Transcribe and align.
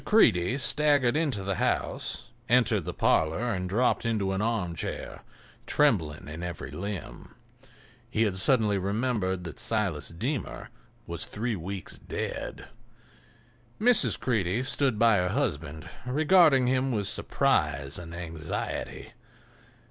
Creede 0.03 0.59
staggered 0.59 1.15
into 1.15 1.43
the 1.43 1.57
house, 1.61 2.29
entered 2.49 2.85
the 2.85 2.91
parlor 2.95 3.53
and 3.53 3.69
dropped 3.69 4.03
into 4.03 4.31
an 4.31 4.41
armchair, 4.41 5.21
trembling 5.67 6.27
in 6.27 6.41
every 6.41 6.71
limb. 6.71 7.35
He 8.09 8.23
had 8.23 8.37
suddenly 8.37 8.79
remembered 8.79 9.43
that 9.43 9.59
Silas 9.59 10.09
Deemer 10.09 10.71
was 11.05 11.25
three 11.25 11.55
weeks 11.55 11.99
dead. 11.99 12.69
Mrs. 13.79 14.19
Creede 14.19 14.65
stood 14.65 14.97
by 14.97 15.17
her 15.17 15.29
husband, 15.29 15.87
regarding 16.07 16.65
him 16.65 16.91
with 16.91 17.05
surprise 17.05 17.99
and 17.99 18.15
anxiety. 18.15 19.13